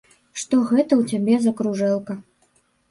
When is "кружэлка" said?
1.61-2.21